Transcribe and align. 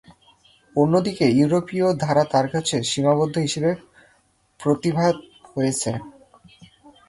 অন্য 0.75 0.93
দিকে 1.05 1.25
ইউরোপীয় 1.39 1.87
ধারা 2.03 2.23
তাঁর 2.33 2.47
কাছে 2.53 2.75
সীমাবদ্ধ 2.91 3.35
হিসেবে 3.37 3.71
প্রতিভাত 4.59 5.15
হয়েছে। 5.49 5.91